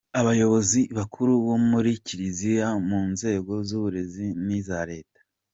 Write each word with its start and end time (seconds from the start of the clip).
Abayobozi 0.19 0.81
bakuru 0.97 1.33
muri 1.71 1.91
kiliziya, 2.05 2.67
mu 2.89 3.01
nzego 3.11 3.51
z’uburezi 3.67 4.25
n’iza 4.45 4.79
Leta. 4.91 5.19